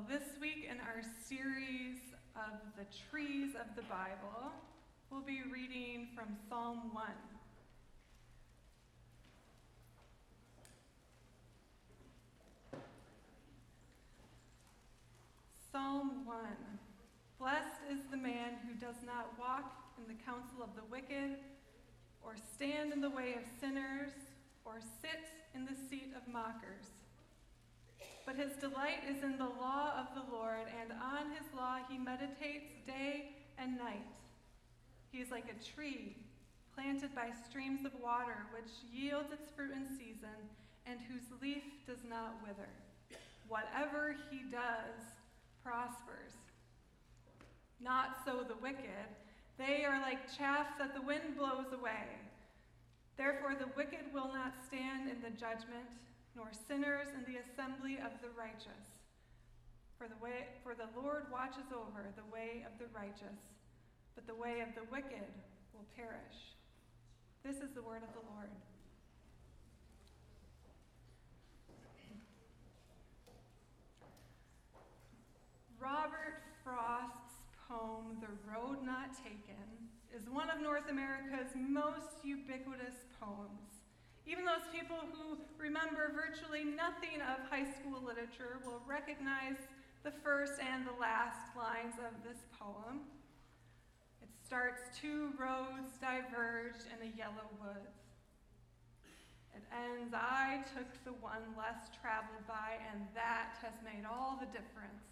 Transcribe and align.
Well, 0.00 0.18
this 0.18 0.28
week 0.40 0.66
in 0.70 0.78
our 0.80 1.02
series 1.28 1.98
of 2.34 2.52
the 2.78 2.86
trees 3.10 3.54
of 3.54 3.76
the 3.76 3.82
Bible, 3.82 4.50
we'll 5.10 5.20
be 5.20 5.42
reading 5.52 6.08
from 6.14 6.36
Psalm 6.48 6.90
1. 6.92 7.04
Psalm 15.70 16.24
1 16.24 16.36
Blessed 17.38 17.80
is 17.92 17.98
the 18.10 18.16
man 18.16 18.54
who 18.66 18.72
does 18.74 19.02
not 19.04 19.38
walk 19.38 19.92
in 19.98 20.08
the 20.08 20.22
counsel 20.22 20.62
of 20.62 20.74
the 20.76 20.84
wicked, 20.90 21.36
or 22.22 22.36
stand 22.54 22.94
in 22.94 23.02
the 23.02 23.10
way 23.10 23.34
of 23.34 23.42
sinners, 23.60 24.12
or 24.64 24.80
sit 25.02 25.28
in 25.54 25.66
the 25.66 25.76
seat 25.90 26.14
of 26.16 26.32
mockers. 26.32 26.99
But 28.26 28.36
his 28.36 28.52
delight 28.56 29.02
is 29.08 29.22
in 29.22 29.38
the 29.38 29.50
law 29.60 29.92
of 29.98 30.14
the 30.14 30.34
Lord, 30.34 30.66
and 30.80 30.92
on 30.92 31.30
his 31.32 31.46
law 31.56 31.78
he 31.88 31.98
meditates 31.98 32.72
day 32.86 33.36
and 33.58 33.76
night. 33.76 34.16
He 35.10 35.18
is 35.18 35.30
like 35.30 35.46
a 35.50 35.64
tree 35.64 36.16
planted 36.74 37.14
by 37.14 37.30
streams 37.48 37.84
of 37.84 37.92
water, 38.00 38.46
which 38.54 38.70
yields 38.92 39.32
its 39.32 39.50
fruit 39.56 39.72
in 39.72 39.88
season, 39.88 40.38
and 40.86 40.98
whose 41.00 41.40
leaf 41.42 41.64
does 41.86 42.04
not 42.08 42.36
wither. 42.46 42.68
Whatever 43.48 44.16
he 44.30 44.38
does 44.50 45.02
prospers. 45.64 46.32
Not 47.80 48.18
so 48.24 48.44
the 48.46 48.60
wicked. 48.62 49.08
They 49.58 49.84
are 49.84 50.00
like 50.00 50.36
chaff 50.36 50.66
that 50.78 50.94
the 50.94 51.02
wind 51.02 51.36
blows 51.36 51.72
away. 51.72 52.06
Therefore, 53.16 53.54
the 53.58 53.68
wicked 53.76 54.12
will 54.14 54.32
not 54.32 54.54
stand 54.66 55.10
in 55.10 55.20
the 55.20 55.30
judgment, 55.30 55.90
nor 56.36 56.50
sinners 56.52 57.08
in 57.14 57.24
the 57.26 57.40
assembly 57.40 57.98
of 57.98 58.12
the 58.22 58.30
righteous. 58.38 59.00
For 59.98 60.08
the, 60.08 60.16
way, 60.22 60.48
for 60.62 60.74
the 60.74 60.88
Lord 60.96 61.26
watches 61.30 61.68
over 61.74 62.08
the 62.16 62.24
way 62.32 62.64
of 62.64 62.72
the 62.78 62.88
righteous, 62.96 63.36
but 64.14 64.26
the 64.26 64.34
way 64.34 64.60
of 64.60 64.74
the 64.74 64.88
wicked 64.90 65.28
will 65.74 65.84
perish. 65.94 66.56
This 67.44 67.56
is 67.56 67.72
the 67.74 67.82
word 67.82 68.02
of 68.02 68.12
the 68.14 68.24
Lord. 68.32 68.48
Robert 75.80 76.44
Frost's 76.62 77.40
poem, 77.68 78.20
The 78.20 78.28
Road 78.50 78.84
Not 78.84 79.16
Taken, 79.16 79.88
is 80.14 80.28
one 80.28 80.50
of 80.50 80.60
North 80.60 80.90
America's 80.90 81.52
most 81.56 82.22
ubiquitous 82.22 83.08
poems. 83.18 83.79
Even 84.26 84.44
those 84.44 84.68
people 84.72 84.96
who 85.12 85.38
remember 85.58 86.12
virtually 86.14 86.64
nothing 86.64 87.20
of 87.20 87.42
high 87.48 87.66
school 87.66 88.00
literature 88.04 88.60
will 88.64 88.82
recognize 88.86 89.58
the 90.02 90.10
first 90.22 90.60
and 90.60 90.86
the 90.86 90.96
last 91.00 91.52
lines 91.56 91.94
of 91.98 92.12
this 92.24 92.38
poem. 92.58 93.00
It 94.22 94.28
starts 94.46 94.80
Two 94.98 95.32
roads 95.38 95.98
diverged 96.00 96.86
in 96.88 97.08
a 97.08 97.10
yellow 97.16 97.48
woods. 97.60 98.00
It 99.54 99.64
ends 99.74 100.14
I 100.14 100.62
took 100.74 100.88
the 101.04 101.12
one 101.20 101.42
less 101.58 101.90
traveled 102.00 102.46
by, 102.46 102.78
and 102.92 103.02
that 103.14 103.58
has 103.62 103.74
made 103.84 104.06
all 104.06 104.38
the 104.38 104.46
difference 104.46 105.09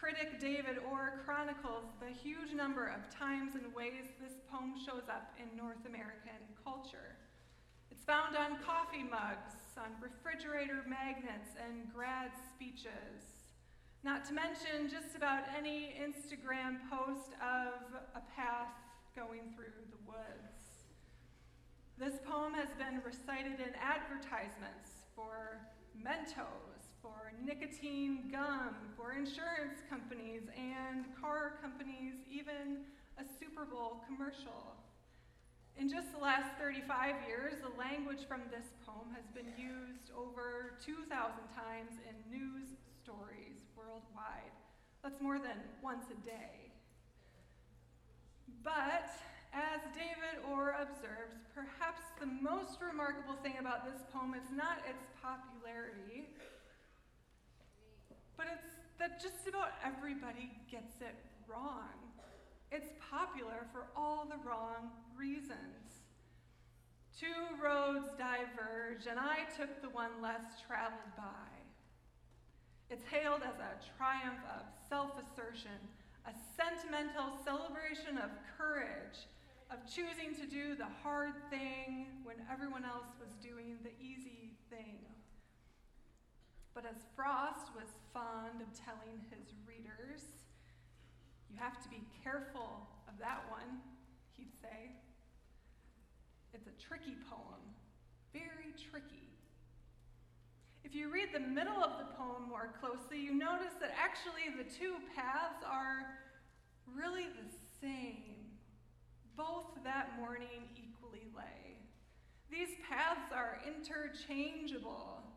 critic 0.00 0.40
David 0.40 0.80
Orr 0.90 1.20
chronicles 1.26 1.84
the 2.00 2.08
huge 2.08 2.56
number 2.56 2.88
of 2.88 3.04
times 3.12 3.52
and 3.52 3.68
ways 3.74 4.08
this 4.16 4.32
poem 4.50 4.72
shows 4.80 5.12
up 5.12 5.36
in 5.36 5.44
North 5.52 5.84
American 5.84 6.40
culture. 6.64 7.20
It's 7.90 8.02
found 8.04 8.34
on 8.34 8.56
coffee 8.64 9.04
mugs, 9.04 9.60
on 9.76 9.92
refrigerator 10.00 10.88
magnets, 10.88 11.52
and 11.60 11.92
grad 11.92 12.32
speeches. 12.48 13.52
Not 14.02 14.24
to 14.24 14.32
mention 14.32 14.88
just 14.88 15.14
about 15.14 15.44
any 15.52 15.92
Instagram 16.00 16.80
post 16.88 17.36
of 17.44 17.92
a 18.16 18.24
path 18.32 18.72
going 19.14 19.52
through 19.52 19.76
the 19.92 20.00
woods. 20.08 20.88
This 22.00 22.16
poem 22.24 22.54
has 22.54 22.72
been 22.80 23.04
recited 23.04 23.60
in 23.60 23.76
advertisements 23.76 25.04
for 25.14 25.60
Mentos, 25.92 26.69
for 27.02 27.32
nicotine 27.44 28.28
gum, 28.30 28.76
for 28.96 29.12
insurance 29.12 29.80
companies 29.88 30.42
and 30.56 31.04
car 31.20 31.58
companies, 31.62 32.14
even 32.30 32.84
a 33.18 33.24
Super 33.38 33.64
Bowl 33.64 34.04
commercial. 34.06 34.76
In 35.78 35.88
just 35.88 36.12
the 36.12 36.18
last 36.18 36.52
35 36.60 37.14
years, 37.26 37.54
the 37.64 37.72
language 37.78 38.28
from 38.28 38.42
this 38.52 38.68
poem 38.84 39.08
has 39.16 39.24
been 39.32 39.48
used 39.56 40.12
over 40.12 40.76
2,000 40.84 41.08
times 41.56 41.96
in 42.04 42.14
news 42.28 42.76
stories 43.02 43.64
worldwide. 43.76 44.52
That's 45.02 45.20
more 45.20 45.38
than 45.38 45.56
once 45.82 46.04
a 46.12 46.18
day. 46.26 46.68
But, 48.62 49.08
as 49.56 49.80
David 49.96 50.44
Orr 50.52 50.76
observes, 50.76 51.40
perhaps 51.54 52.04
the 52.20 52.28
most 52.28 52.76
remarkable 52.84 53.40
thing 53.42 53.56
about 53.58 53.88
this 53.88 54.04
poem 54.12 54.34
is 54.34 54.44
not 54.52 54.84
its 54.84 55.00
popularity, 55.16 56.28
but 58.40 58.48
it's 58.48 58.72
that 58.96 59.20
just 59.20 59.44
about 59.46 59.76
everybody 59.84 60.48
gets 60.70 60.96
it 61.04 61.12
wrong. 61.44 61.92
It's 62.72 62.88
popular 63.12 63.68
for 63.70 63.84
all 63.94 64.24
the 64.24 64.40
wrong 64.48 64.88
reasons. 65.12 66.08
Two 67.12 67.52
roads 67.62 68.08
diverge, 68.16 69.04
and 69.04 69.20
I 69.20 69.44
took 69.58 69.82
the 69.82 69.90
one 69.90 70.22
less 70.22 70.56
traveled 70.66 71.12
by. 71.18 71.52
It's 72.88 73.04
hailed 73.04 73.42
as 73.44 73.60
a 73.60 73.76
triumph 73.98 74.40
of 74.56 74.64
self 74.88 75.12
assertion, 75.20 75.76
a 76.24 76.32
sentimental 76.56 77.36
celebration 77.44 78.16
of 78.16 78.30
courage, 78.56 79.28
of 79.68 79.84
choosing 79.84 80.32
to 80.40 80.48
do 80.48 80.74
the 80.76 80.88
hard 81.02 81.36
thing 81.50 82.06
when 82.24 82.36
everyone 82.50 82.86
else 82.86 83.12
was 83.20 83.36
doing 83.44 83.76
the 83.84 83.92
easy 84.00 84.56
thing. 84.70 85.19
But 86.74 86.84
as 86.86 87.02
Frost 87.16 87.74
was 87.74 87.88
fond 88.12 88.62
of 88.62 88.68
telling 88.72 89.18
his 89.30 89.52
readers, 89.66 90.22
you 91.50 91.56
have 91.58 91.82
to 91.82 91.88
be 91.88 92.02
careful 92.22 92.86
of 93.08 93.18
that 93.18 93.42
one, 93.50 93.82
he'd 94.36 94.54
say. 94.62 94.92
It's 96.54 96.66
a 96.66 96.82
tricky 96.82 97.16
poem, 97.28 97.62
very 98.32 98.72
tricky. 98.90 99.30
If 100.84 100.94
you 100.94 101.10
read 101.12 101.28
the 101.32 101.40
middle 101.40 101.82
of 101.82 101.98
the 101.98 102.14
poem 102.14 102.48
more 102.48 102.72
closely, 102.80 103.20
you 103.20 103.34
notice 103.34 103.74
that 103.80 103.92
actually 104.00 104.50
the 104.56 104.68
two 104.70 104.94
paths 105.14 105.62
are 105.64 106.18
really 106.94 107.24
the 107.24 107.50
same. 107.80 108.36
Both 109.36 109.82
that 109.84 110.18
morning 110.18 110.68
equally 110.76 111.26
lay. 111.36 111.78
These 112.50 112.76
paths 112.88 113.32
are 113.34 113.60
interchangeable. 113.66 115.29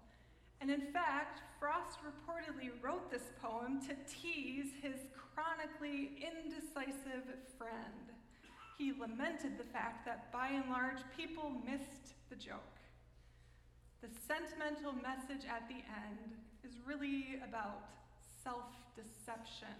And 0.63 0.72
in 0.72 0.94
fact, 0.94 1.41
Frost 1.59 2.00
reportedly 2.07 2.72
wrote 2.81 3.12
this 3.12 3.34
poem 3.41 3.81
to 3.81 3.96
tease 4.07 4.72
his 4.81 4.96
chronically 5.12 6.24
indecisive 6.24 7.28
friend. 7.57 8.07
He 8.78 8.94
lamented 8.94 9.57
the 9.57 9.68
fact 9.73 10.06
that 10.06 10.31
by 10.31 10.47
and 10.47 10.69
large 10.69 11.03
people 11.18 11.52
missed 11.66 12.16
the 12.29 12.38
joke. 12.38 12.79
The 14.02 14.07
sentimental 14.25 14.94
message 14.94 15.46
at 15.52 15.68
the 15.68 15.84
end 15.84 16.40
is 16.63 16.79
really 16.88 17.41
about 17.46 17.84
self 18.41 18.72
deception. 18.96 19.75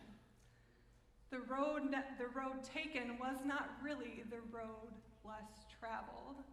The 1.32 1.40
road, 1.48 1.96
the 2.20 2.28
road 2.38 2.62
taken 2.62 3.18
was 3.20 3.38
not 3.46 3.70
really 3.82 4.26
the 4.30 4.44
road 4.52 4.92
less 5.24 5.64
traveled. 5.80 6.44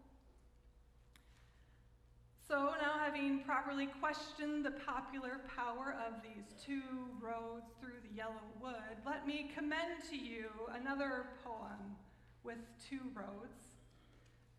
So 2.50 2.74
now, 2.82 2.98
having 2.98 3.44
properly 3.44 3.86
questioned 4.00 4.64
the 4.64 4.72
popular 4.72 5.38
power 5.54 5.94
of 6.04 6.20
these 6.20 6.52
two 6.60 6.82
roads 7.22 7.70
through 7.80 8.02
the 8.02 8.12
yellow 8.12 8.42
wood, 8.60 8.98
let 9.06 9.24
me 9.24 9.52
commend 9.54 10.02
to 10.10 10.16
you 10.16 10.48
another 10.74 11.26
poem 11.44 11.94
with 12.42 12.58
two 12.88 12.98
roads 13.14 13.78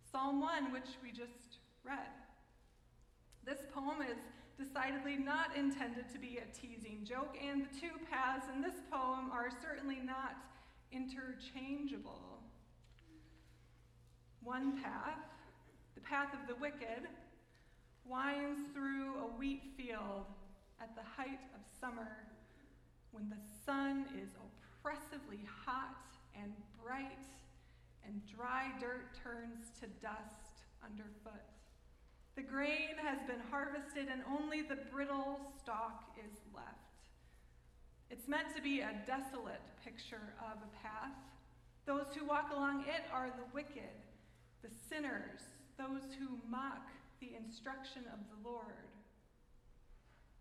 Psalm 0.10 0.40
1, 0.40 0.72
which 0.72 0.88
we 1.04 1.12
just 1.12 1.60
read. 1.84 2.16
This 3.46 3.60
poem 3.76 3.98
is 4.02 4.20
decidedly 4.58 5.18
not 5.18 5.58
intended 5.58 6.06
to 6.14 6.18
be 6.18 6.40
a 6.40 6.48
teasing 6.58 7.04
joke, 7.04 7.36
and 7.46 7.64
the 7.64 7.78
two 7.78 7.92
paths 8.10 8.46
in 8.56 8.62
this 8.62 8.80
poem 8.90 9.30
are 9.34 9.50
certainly 9.62 10.00
not 10.02 10.38
interchangeable. 10.94 12.40
One 14.42 14.82
path, 14.82 15.20
the 15.94 16.02
path 16.02 16.30
of 16.34 16.48
the 16.48 16.56
wicked, 16.56 17.10
winds 18.06 18.60
through 18.74 19.16
a 19.20 19.38
wheat 19.38 19.64
field 19.78 20.26
at 20.82 20.96
the 20.96 21.02
height 21.16 21.42
of 21.56 21.62
summer 21.80 22.26
when 23.12 23.30
the 23.30 23.42
sun 23.66 24.06
is 24.22 24.30
oppressively 24.36 25.40
hot 25.66 26.08
and 26.40 26.52
bright 26.84 27.26
and 28.06 28.22
dry 28.26 28.72
dirt 28.80 29.14
turns 29.24 29.72
to 29.80 29.88
dust 30.02 30.66
underfoot. 30.84 31.46
The 32.36 32.42
grain 32.42 32.96
has 33.04 33.20
been 33.28 33.42
harvested, 33.52 34.08
and 34.10 34.22
only 34.26 34.62
the 34.62 34.78
brittle 34.92 35.40
stalk 35.62 36.16
is 36.18 36.40
left. 36.56 36.68
It's 38.10 38.28
meant 38.28 38.56
to 38.56 38.62
be 38.62 38.80
a 38.80 39.02
desolate 39.06 39.62
picture 39.84 40.34
of 40.40 40.58
a 40.64 40.82
path. 40.82 41.16
Those 41.86 42.08
who 42.16 42.26
walk 42.26 42.52
along 42.52 42.86
it 42.88 43.04
are 43.14 43.30
the 43.30 43.54
wicked, 43.54 43.96
the 44.62 44.70
sinners, 44.90 45.42
those 45.78 46.14
who 46.20 46.40
mock 46.50 46.88
the 47.22 47.38
instruction 47.38 48.04
of 48.12 48.20
the 48.28 48.50
Lord. 48.50 48.90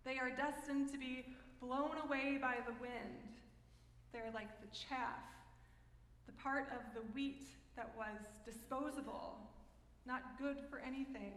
They 0.05 0.19
are 0.19 0.31
destined 0.31 0.91
to 0.93 0.99
be 0.99 1.27
blown 1.61 1.93
away 2.05 2.39
by 2.41 2.57
the 2.67 2.73
wind. 2.81 3.37
They're 4.13 4.33
like 4.35 4.61
the 4.61 4.75
chaff, 4.75 5.29
the 6.27 6.33
part 6.33 6.69
of 6.73 6.81
the 6.95 7.07
wheat 7.13 7.49
that 7.77 7.93
was 7.97 8.19
disposable, 8.45 9.37
not 10.07 10.39
good 10.39 10.57
for 10.71 10.79
anything. 10.79 11.35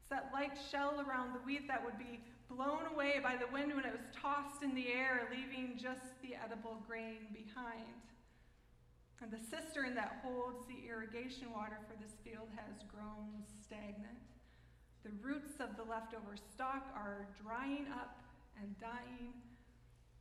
It's 0.00 0.10
that 0.10 0.30
light 0.32 0.56
shell 0.70 1.04
around 1.06 1.34
the 1.34 1.40
wheat 1.40 1.66
that 1.66 1.84
would 1.84 1.98
be 1.98 2.20
blown 2.48 2.86
away 2.92 3.20
by 3.22 3.36
the 3.36 3.50
wind 3.52 3.74
when 3.74 3.84
it 3.84 3.92
was 3.92 4.06
tossed 4.14 4.62
in 4.62 4.74
the 4.74 4.88
air, 4.88 5.28
leaving 5.30 5.76
just 5.76 6.14
the 6.22 6.36
edible 6.36 6.78
grain 6.86 7.26
behind. 7.32 8.04
And 9.20 9.32
the 9.32 9.40
cistern 9.40 9.94
that 9.94 10.20
holds 10.22 10.66
the 10.66 10.86
irrigation 10.86 11.50
water 11.50 11.78
for 11.88 11.96
this 12.02 12.12
field 12.22 12.48
has 12.56 12.84
grown 12.92 13.42
stagnant. 13.64 14.33
The 15.04 15.10
roots 15.22 15.60
of 15.60 15.76
the 15.76 15.82
leftover 15.82 16.34
stalk 16.54 16.86
are 16.96 17.26
drying 17.42 17.86
up 17.92 18.22
and 18.58 18.74
dying. 18.80 19.34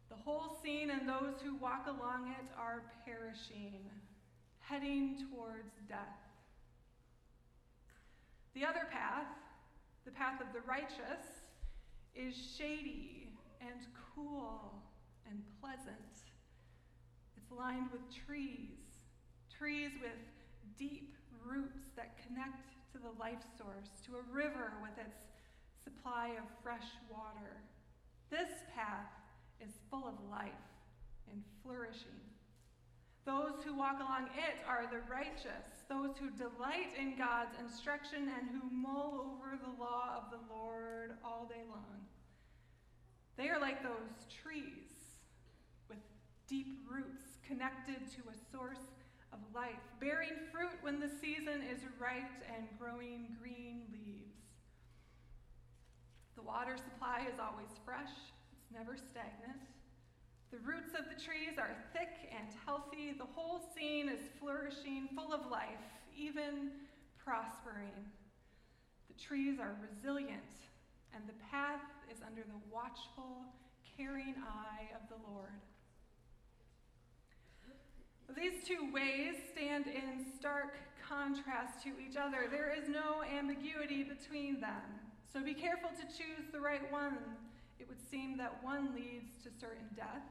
The 0.09 0.15
whole 0.15 0.57
scene 0.61 0.89
and 0.89 1.07
those 1.07 1.35
who 1.41 1.55
walk 1.55 1.87
along 1.87 2.35
it 2.37 2.51
are 2.59 2.83
perishing, 3.05 3.89
heading 4.59 5.25
towards 5.31 5.71
death. 5.87 6.19
The 8.53 8.65
other 8.65 8.87
path, 8.91 9.27
the 10.03 10.11
path 10.11 10.41
of 10.41 10.47
the 10.53 10.67
righteous, 10.67 11.23
is 12.13 12.35
shady 12.57 13.29
and 13.61 13.87
cool 14.13 14.73
and 15.29 15.41
pleasant. 15.61 16.27
It's 17.37 17.51
lined 17.51 17.87
with 17.89 18.01
trees, 18.27 18.99
trees 19.57 19.91
with 20.01 20.11
deep 20.77 21.15
roots 21.45 21.85
that 21.95 22.17
connect 22.27 22.73
to 22.93 22.99
the 22.99 23.19
life 23.19 23.41
source, 23.57 23.89
to 24.05 24.17
a 24.17 24.33
river 24.33 24.73
with 24.81 24.93
its 25.03 25.25
supply 25.83 26.29
of 26.37 26.45
fresh 26.61 26.87
water. 27.09 27.57
This 28.29 28.63
path 28.75 29.09
is 29.59 29.81
full 29.89 30.07
of 30.07 30.13
life 30.29 30.69
and 31.31 31.41
flourishing. 31.63 32.21
Those 33.25 33.63
who 33.63 33.75
walk 33.75 33.97
along 33.99 34.29
it 34.37 34.61
are 34.67 34.85
the 34.91 35.01
righteous, 35.09 35.87
those 35.89 36.11
who 36.19 36.29
delight 36.29 36.93
in 36.99 37.17
God's 37.17 37.57
instruction 37.59 38.29
and 38.29 38.49
who 38.49 38.69
mull 38.69 39.37
over 39.37 39.57
the 39.57 39.81
law 39.81 40.21
of 40.21 40.29
the 40.29 40.53
Lord 40.53 41.17
all 41.23 41.45
day 41.45 41.63
long. 41.69 42.05
They 43.37 43.49
are 43.49 43.59
like 43.59 43.81
those 43.81 44.27
trees 44.29 45.17
with 45.89 45.99
deep 46.47 46.85
roots 46.91 47.39
connected 47.47 48.05
to 48.11 48.21
a 48.29 48.51
source 48.51 48.92
of 49.33 49.39
life, 49.53 49.81
bearing 49.99 50.37
fruit 50.51 50.77
when 50.81 50.99
the 50.99 51.09
season 51.09 51.65
is 51.65 51.81
right 51.99 52.29
and 52.55 52.67
growing 52.79 53.35
green 53.41 53.81
leaves. 53.91 54.37
The 56.35 56.43
water 56.43 56.77
supply 56.77 57.25
is 57.27 57.39
always 57.39 57.73
fresh, 57.83 58.13
it's 58.53 58.71
never 58.71 58.95
stagnant. 58.95 59.65
The 60.51 60.59
roots 60.59 60.93
of 60.93 61.09
the 61.09 61.17
trees 61.17 61.57
are 61.57 61.73
thick 61.93 62.29
and 62.29 62.47
healthy. 62.63 63.11
The 63.17 63.25
whole 63.33 63.59
scene 63.73 64.07
is 64.07 64.21
flourishing, 64.39 65.09
full 65.15 65.33
of 65.33 65.49
life, 65.49 65.81
even 66.15 66.69
prospering. 67.17 68.05
The 69.07 69.19
trees 69.19 69.57
are 69.59 69.75
resilient, 69.81 70.53
and 71.15 71.23
the 71.25 71.33
path 71.49 71.81
is 72.11 72.21
under 72.21 72.43
the 72.43 72.61
watchful, 72.71 73.41
caring 73.97 74.35
eye 74.45 74.93
of 74.93 75.09
the 75.09 75.17
Lord. 75.27 75.57
These 78.35 78.67
two 78.67 78.91
ways 78.91 79.35
stand 79.51 79.85
in 79.87 80.25
stark 80.37 80.75
contrast 81.07 81.83
to 81.83 81.89
each 81.99 82.17
other. 82.17 82.47
There 82.49 82.73
is 82.73 82.89
no 82.89 83.23
ambiguity 83.23 84.03
between 84.03 84.59
them. 84.59 84.81
So 85.31 85.43
be 85.43 85.53
careful 85.53 85.89
to 85.89 86.05
choose 86.05 86.49
the 86.51 86.59
right 86.59 86.91
one. 86.91 87.17
It 87.79 87.87
would 87.87 88.01
seem 88.09 88.37
that 88.37 88.63
one 88.63 88.93
leads 88.95 89.43
to 89.43 89.49
certain 89.59 89.87
death, 89.95 90.23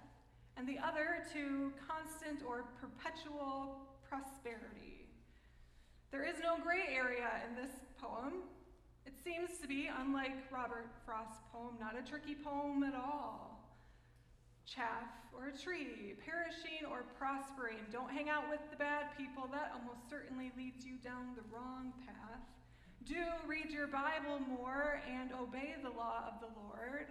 and 0.57 0.67
the 0.67 0.79
other 0.79 1.25
to 1.33 1.73
constant 1.87 2.43
or 2.47 2.65
perpetual 2.81 3.79
prosperity. 4.09 5.07
There 6.11 6.25
is 6.25 6.37
no 6.43 6.57
gray 6.63 6.95
area 6.95 7.29
in 7.49 7.55
this 7.55 7.73
poem. 8.01 8.45
It 9.07 9.15
seems 9.25 9.59
to 9.61 9.69
be, 9.69 9.91
unlike 10.01 10.37
Robert 10.51 10.91
Frost's 11.05 11.41
poem, 11.53 11.77
not 11.81 11.97
a 11.99 12.09
tricky 12.09 12.35
poem 12.35 12.83
at 12.85 12.95
all. 12.95 13.52
Chaff 14.67 15.11
or 15.33 15.49
a 15.49 15.57
tree, 15.57 16.15
perishing 16.25 16.87
or 16.91 17.05
prospering. 17.19 17.79
Don't 17.91 18.11
hang 18.11 18.29
out 18.29 18.49
with 18.49 18.61
the 18.71 18.77
bad 18.77 19.17
people, 19.17 19.49
that 19.53 19.73
almost 19.75 20.09
certainly 20.09 20.53
leads 20.57 20.85
you 20.85 20.97
down 21.03 21.35
the 21.35 21.43
wrong 21.55 21.93
path. 22.07 22.41
Do 23.05 23.25
read 23.47 23.71
your 23.71 23.89
Bible 23.89 24.39
more 24.39 25.03
and 25.11 25.33
obey 25.33 25.75
the 25.83 25.91
law 25.91 26.31
of 26.31 26.41
the 26.41 26.53
Lord. 26.61 27.07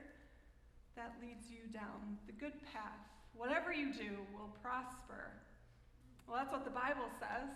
That 0.95 1.15
leads 1.21 1.49
you 1.49 1.67
down 1.71 2.17
the 2.27 2.33
good 2.33 2.53
path 2.73 3.11
whatever 3.41 3.73
you 3.73 3.93
do 3.93 4.17
will 4.33 4.49
prosper. 4.61 5.31
Well, 6.27 6.37
that's 6.37 6.51
what 6.51 6.63
the 6.63 6.71
Bible 6.71 7.09
says, 7.19 7.49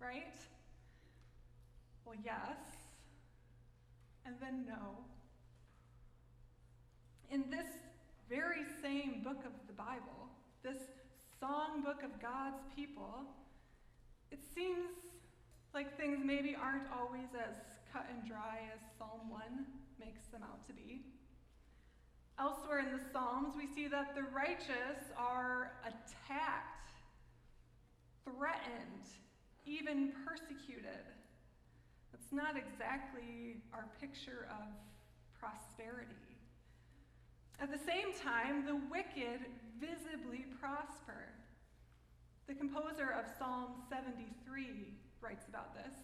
right? 0.00 0.34
Well, 2.04 2.16
yes, 2.24 2.56
and 4.24 4.34
then 4.40 4.64
no. 4.66 5.04
In 7.30 7.50
this 7.50 7.66
very 8.30 8.55
same 8.96 9.20
book 9.22 9.44
of 9.44 9.52
the 9.66 9.72
Bible, 9.74 10.30
this 10.62 10.78
songbook 11.42 12.04
of 12.04 12.20
God's 12.20 12.62
people, 12.74 13.24
it 14.30 14.40
seems 14.54 14.88
like 15.74 15.96
things 15.96 16.20
maybe 16.24 16.56
aren't 16.56 16.88
always 16.98 17.28
as 17.34 17.56
cut 17.92 18.06
and 18.10 18.26
dry 18.26 18.60
as 18.72 18.80
Psalm 18.96 19.28
1 19.28 19.42
makes 20.00 20.26
them 20.32 20.42
out 20.42 20.66
to 20.66 20.72
be. 20.72 21.02
Elsewhere 22.38 22.80
in 22.80 22.92
the 22.92 23.02
Psalms, 23.12 23.54
we 23.56 23.66
see 23.66 23.86
that 23.88 24.14
the 24.14 24.22
righteous 24.34 25.04
are 25.18 25.72
attacked, 25.84 26.90
threatened, 28.24 29.08
even 29.66 30.12
persecuted. 30.24 31.04
That's 32.12 32.32
not 32.32 32.56
exactly 32.56 33.56
our 33.74 33.88
picture 34.00 34.48
of 34.50 34.72
prosperity. 35.38 36.25
At 37.60 37.72
the 37.72 37.78
same 37.78 38.12
time, 38.12 38.66
the 38.66 38.76
wicked 38.90 39.40
visibly 39.80 40.44
prosper. 40.60 41.32
The 42.46 42.54
composer 42.54 43.14
of 43.18 43.24
Psalm 43.38 43.82
73 43.88 44.92
writes 45.20 45.46
about 45.48 45.74
this. 45.74 45.94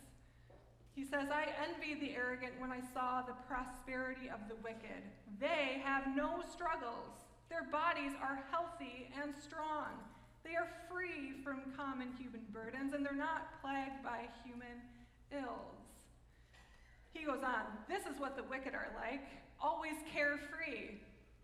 He 0.94 1.04
says, 1.04 1.28
I 1.30 1.48
envied 1.68 2.00
the 2.00 2.16
arrogant 2.16 2.52
when 2.58 2.72
I 2.72 2.80
saw 2.92 3.22
the 3.22 3.36
prosperity 3.48 4.28
of 4.28 4.40
the 4.48 4.56
wicked. 4.56 5.02
They 5.40 5.80
have 5.84 6.14
no 6.14 6.42
struggles. 6.52 7.24
Their 7.48 7.64
bodies 7.64 8.12
are 8.20 8.44
healthy 8.50 9.08
and 9.22 9.32
strong. 9.36 9.88
They 10.44 10.56
are 10.56 10.68
free 10.90 11.40
from 11.44 11.72
common 11.76 12.08
human 12.18 12.42
burdens, 12.52 12.92
and 12.94 13.04
they're 13.04 13.14
not 13.14 13.60
plagued 13.62 14.02
by 14.02 14.28
human 14.44 14.80
ills. 15.30 15.78
He 17.12 17.24
goes 17.24 17.42
on, 17.44 17.64
This 17.88 18.04
is 18.04 18.18
what 18.18 18.36
the 18.36 18.42
wicked 18.42 18.74
are 18.74 18.88
like, 18.96 19.24
always 19.60 19.96
carefree. 20.12 20.98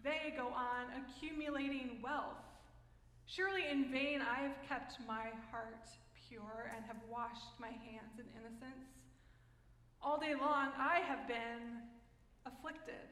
They 0.04 0.32
go 0.36 0.48
on 0.48 0.86
accumulating 1.02 1.98
wealth. 2.02 2.38
Surely 3.26 3.62
in 3.70 3.90
vain 3.90 4.22
I 4.22 4.42
have 4.42 4.56
kept 4.68 4.96
my 5.06 5.26
heart 5.50 5.88
pure 6.28 6.72
and 6.74 6.84
have 6.86 6.96
washed 7.10 7.58
my 7.58 7.68
hands 7.68 8.18
in 8.18 8.24
innocence. 8.38 8.88
All 10.00 10.18
day 10.18 10.34
long 10.34 10.68
I 10.78 11.00
have 11.06 11.26
been 11.26 11.82
afflicted, 12.46 13.08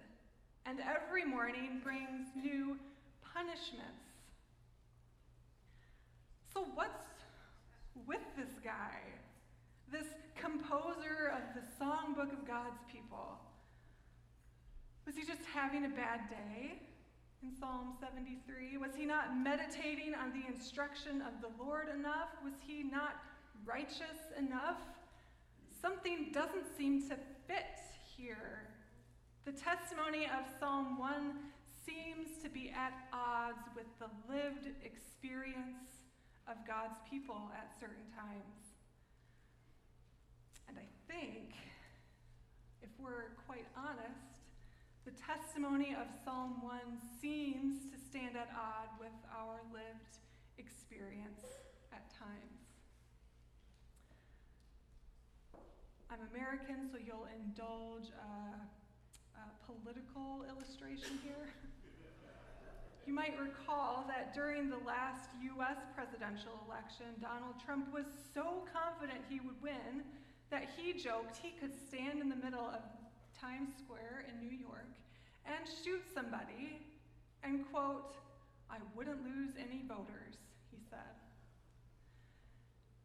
and 0.64 0.78
every 0.80 1.24
morning 1.24 1.80
brings 1.82 2.28
new 2.36 2.76
punishments. 3.34 4.06
So, 6.52 6.64
what's 6.74 6.90
with 8.06 8.24
this 8.36 8.54
guy? 8.64 9.00
This 9.90 10.06
composer 10.40 11.32
of 11.34 11.42
the 11.54 11.84
songbook 11.84 12.32
of 12.32 12.46
God's 12.46 12.80
people? 12.90 13.38
Was 15.06 15.14
he 15.14 15.24
just 15.24 15.46
having 15.54 15.84
a 15.84 15.88
bad 15.88 16.28
day 16.28 16.82
in 17.42 17.54
Psalm 17.58 17.94
73? 18.00 18.76
Was 18.76 18.90
he 18.96 19.06
not 19.06 19.36
meditating 19.36 20.14
on 20.14 20.32
the 20.32 20.46
instruction 20.52 21.22
of 21.22 21.40
the 21.40 21.50
Lord 21.62 21.88
enough? 21.88 22.30
Was 22.44 22.54
he 22.66 22.82
not 22.82 23.22
righteous 23.64 24.34
enough? 24.36 24.78
something 25.80 26.30
doesn't 26.32 26.66
seem 26.76 27.00
to 27.02 27.16
fit 27.46 27.78
here. 28.16 28.68
The 29.44 29.52
testimony 29.52 30.24
of 30.24 30.44
Psalm 30.58 30.98
1 30.98 31.32
seems 31.86 32.42
to 32.42 32.48
be 32.48 32.70
at 32.70 32.92
odds 33.12 33.68
with 33.76 33.86
the 34.00 34.10
lived 34.28 34.68
experience 34.84 36.10
of 36.48 36.56
God's 36.66 36.98
people 37.08 37.50
at 37.56 37.70
certain 37.78 38.10
times. 38.16 38.74
And 40.68 40.76
I 40.76 40.88
think 41.06 41.54
if 42.82 42.90
we're 42.98 43.30
quite 43.46 43.66
honest, 43.76 44.35
the 45.06 45.14
testimony 45.22 45.94
of 45.94 46.08
Psalm 46.24 46.58
1 46.62 46.80
seems 47.22 47.86
to 47.86 47.96
stand 47.96 48.34
at 48.34 48.50
odds 48.58 48.90
with 48.98 49.14
our 49.30 49.62
lived 49.70 50.18
experience 50.58 51.46
at 51.92 52.10
times. 52.10 52.66
I'm 56.10 56.18
American, 56.34 56.90
so 56.90 56.98
you'll 56.98 57.30
indulge 57.38 58.10
a, 58.18 58.58
a 59.38 59.44
political 59.70 60.42
illustration 60.50 61.22
here. 61.22 61.54
You 63.06 63.14
might 63.14 63.38
recall 63.38 64.04
that 64.08 64.34
during 64.34 64.68
the 64.68 64.82
last 64.82 65.30
US 65.54 65.86
presidential 65.94 66.66
election, 66.66 67.14
Donald 67.22 67.54
Trump 67.64 67.94
was 67.94 68.06
so 68.34 68.66
confident 68.74 69.22
he 69.30 69.38
would 69.38 69.62
win 69.62 70.02
that 70.50 70.66
he 70.76 70.94
joked 70.94 71.36
he 71.36 71.54
could 71.60 71.74
stand 71.86 72.18
in 72.18 72.28
the 72.28 72.34
middle 72.42 72.66
of 72.66 72.82
Times 73.40 73.70
Square 73.78 74.26
in 74.28 74.40
New 74.40 74.56
York 74.56 74.88
and 75.44 75.66
shoot 75.84 76.02
somebody 76.14 76.80
and 77.42 77.64
quote, 77.70 78.14
I 78.70 78.78
wouldn't 78.96 79.22
lose 79.24 79.54
any 79.58 79.82
voters, 79.86 80.36
he 80.70 80.78
said. 80.90 81.14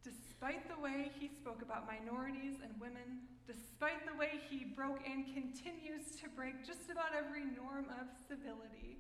Despite 0.04 0.68
the 0.68 0.82
way 0.82 1.12
he 1.20 1.28
spoke 1.28 1.62
about 1.62 1.86
minorities 1.86 2.58
and 2.64 2.74
women, 2.82 3.30
despite 3.46 4.08
the 4.08 4.18
way 4.18 4.42
he 4.50 4.66
broke 4.66 5.00
and 5.06 5.26
continues 5.34 6.18
to 6.22 6.30
break 6.36 6.66
just 6.66 6.90
about 6.90 7.14
every 7.14 7.46
norm 7.46 7.86
of 8.02 8.08
civility, 8.28 8.98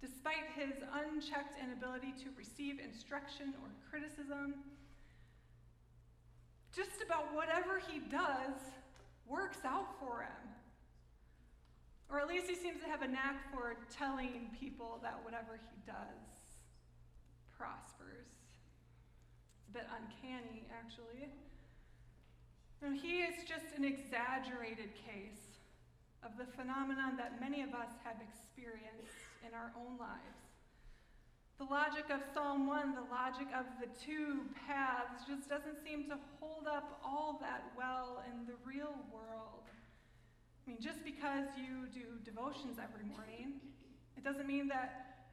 despite 0.00 0.50
his 0.56 0.74
unchecked 0.90 1.54
inability 1.62 2.12
to 2.24 2.30
receive 2.36 2.80
instruction 2.80 3.54
or 3.62 3.70
criticism. 3.88 4.54
Just 6.74 7.02
about 7.04 7.32
whatever 7.34 7.78
he 7.78 8.00
does 8.10 8.58
works 9.28 9.58
out 9.64 9.86
for 10.00 10.22
him. 10.22 10.42
Or 12.12 12.20
at 12.20 12.28
least 12.28 12.44
he 12.46 12.54
seems 12.54 12.78
to 12.84 12.88
have 12.92 13.00
a 13.00 13.08
knack 13.08 13.40
for 13.50 13.74
telling 13.88 14.52
people 14.60 15.00
that 15.02 15.16
whatever 15.24 15.56
he 15.56 15.80
does 15.88 16.28
prospers. 17.56 18.28
It's 19.56 19.68
a 19.70 19.72
bit 19.72 19.88
uncanny, 19.88 20.68
actually. 20.68 21.32
And 22.84 22.98
he 22.98 23.24
is 23.24 23.48
just 23.48 23.72
an 23.78 23.84
exaggerated 23.84 24.92
case 24.92 25.56
of 26.20 26.36
the 26.36 26.44
phenomenon 26.52 27.16
that 27.16 27.40
many 27.40 27.62
of 27.62 27.72
us 27.72 27.96
have 28.04 28.20
experienced 28.20 29.16
in 29.40 29.54
our 29.56 29.72
own 29.72 29.96
lives. 29.96 30.52
The 31.56 31.64
logic 31.64 32.10
of 32.10 32.20
Psalm 32.34 32.66
1, 32.66 32.94
the 32.94 33.08
logic 33.08 33.48
of 33.56 33.64
the 33.80 33.88
two 34.04 34.44
paths, 34.66 35.24
just 35.26 35.48
doesn't 35.48 35.80
seem 35.82 36.10
to 36.10 36.18
hold 36.40 36.66
up 36.66 37.00
all 37.04 37.38
that 37.40 37.72
well 37.78 38.22
in 38.28 38.44
the 38.44 38.58
real 38.66 38.98
world. 39.08 39.64
I 40.62 40.70
mean, 40.70 40.78
just 40.80 41.04
because 41.04 41.50
you 41.58 41.90
do 41.92 42.22
devotions 42.24 42.78
every 42.78 43.04
morning, 43.04 43.58
it 44.16 44.22
doesn't 44.22 44.46
mean 44.46 44.68
that 44.68 45.26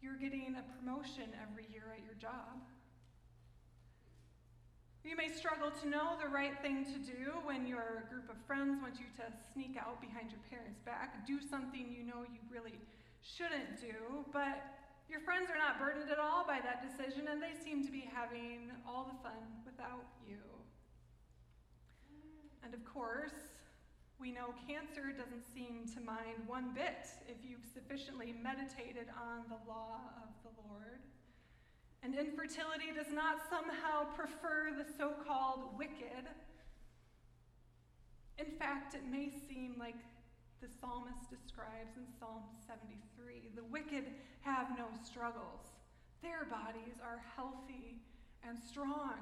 you're 0.00 0.16
getting 0.16 0.54
a 0.54 0.64
promotion 0.78 1.34
every 1.42 1.66
year 1.72 1.90
at 1.90 2.04
your 2.04 2.14
job. 2.14 2.62
You 5.02 5.16
may 5.16 5.30
struggle 5.30 5.70
to 5.70 5.88
know 5.88 6.18
the 6.22 6.28
right 6.28 6.54
thing 6.62 6.84
to 6.84 6.98
do 6.98 7.38
when 7.42 7.66
your 7.66 8.06
group 8.10 8.30
of 8.30 8.36
friends 8.46 8.78
want 8.82 8.98
you 8.98 9.06
to 9.22 9.26
sneak 9.54 9.78
out 9.78 10.00
behind 10.00 10.30
your 10.30 10.42
parents' 10.50 10.82
back, 10.82 11.26
do 11.26 11.38
something 11.38 11.86
you 11.90 12.02
know 12.02 12.22
you 12.26 12.42
really 12.50 12.78
shouldn't 13.22 13.78
do, 13.80 14.26
but 14.32 14.62
your 15.08 15.20
friends 15.20 15.50
are 15.50 15.58
not 15.58 15.78
burdened 15.78 16.10
at 16.10 16.18
all 16.18 16.46
by 16.46 16.58
that 16.58 16.82
decision 16.82 17.26
and 17.30 17.42
they 17.42 17.54
seem 17.54 17.86
to 17.86 17.90
be 17.90 18.02
having 18.10 18.70
all 18.86 19.06
the 19.06 19.18
fun 19.22 19.38
without 19.64 20.06
you. 20.26 20.42
And 22.64 22.74
of 22.74 22.84
course, 22.84 23.54
we 24.18 24.32
know 24.32 24.54
cancer 24.66 25.12
doesn't 25.12 25.44
seem 25.52 25.84
to 25.94 26.00
mind 26.00 26.40
one 26.46 26.72
bit 26.74 27.04
if 27.28 27.36
you've 27.44 27.64
sufficiently 27.72 28.34
meditated 28.42 29.08
on 29.12 29.44
the 29.48 29.60
law 29.68 30.00
of 30.24 30.32
the 30.42 30.52
Lord. 30.68 31.00
And 32.02 32.14
infertility 32.14 32.96
does 32.96 33.12
not 33.12 33.44
somehow 33.50 34.04
prefer 34.16 34.72
the 34.76 34.86
so 34.96 35.12
called 35.26 35.76
wicked. 35.78 36.24
In 38.38 38.50
fact, 38.58 38.94
it 38.94 39.04
may 39.10 39.30
seem 39.48 39.76
like 39.78 39.96
the 40.62 40.68
psalmist 40.80 41.28
describes 41.28 41.96
in 41.96 42.06
Psalm 42.18 42.42
73. 42.66 43.52
The 43.54 43.64
wicked 43.64 44.04
have 44.40 44.78
no 44.78 44.86
struggles, 45.04 45.76
their 46.22 46.44
bodies 46.48 46.96
are 47.04 47.20
healthy 47.36 48.00
and 48.46 48.58
strong. 48.58 49.14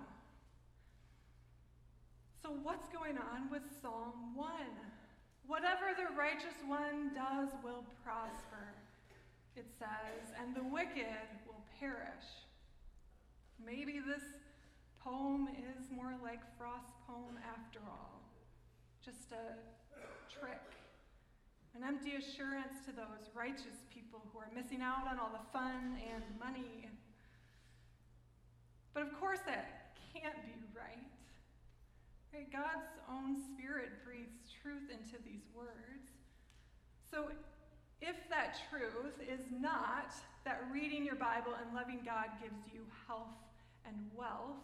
So, 2.45 2.53
what's 2.63 2.93
going 2.93 3.17
on 3.17 3.49
with 3.49 3.63
Psalm 3.81 4.37
1? 4.37 4.53
Whatever 5.47 5.97
the 5.97 6.13
righteous 6.13 6.61
one 6.69 7.17
does 7.17 7.49
will 7.65 7.89
prosper, 8.05 8.69
it 9.57 9.65
says, 9.81 10.37
and 10.37 10.55
the 10.55 10.61
wicked 10.69 11.25
will 11.49 11.65
perish. 11.81 12.45
Maybe 13.57 13.97
this 13.97 14.29
poem 15.01 15.49
is 15.57 15.89
more 15.89 16.13
like 16.23 16.45
Frost's 16.61 16.93
poem 17.09 17.41
after 17.49 17.81
all, 17.89 18.21
just 19.01 19.33
a 19.33 19.57
trick 20.29 20.61
an 21.75 21.83
empty 21.83 22.13
assurance 22.15 22.85
to 22.85 22.93
those 22.93 23.33
righteous 23.35 23.89
people 23.89 24.21
who 24.33 24.39
are 24.39 24.51
missing 24.55 24.83
out 24.83 25.09
on 25.11 25.19
all 25.19 25.33
the 25.33 25.43
fun 25.51 25.97
and 26.13 26.23
money. 26.39 26.91
But 28.93 29.03
of 29.03 29.19
course, 29.19 29.41
that 29.47 29.97
can't 30.13 30.37
be 30.45 30.53
right. 30.77 31.14
Right? 32.35 32.51
God's 32.51 32.91
own 33.09 33.37
Spirit 33.39 34.05
breathes 34.05 34.51
truth 34.63 34.91
into 34.91 35.23
these 35.25 35.47
words. 35.55 36.11
So, 37.11 37.31
if 38.01 38.17
that 38.29 38.59
truth 38.69 39.15
is 39.23 39.41
not 39.51 40.13
that 40.45 40.65
reading 40.73 41.05
your 41.05 41.15
Bible 41.15 41.53
and 41.55 41.75
loving 41.75 42.01
God 42.05 42.27
gives 42.43 42.61
you 42.73 42.81
health 43.07 43.39
and 43.87 43.95
wealth, 44.15 44.61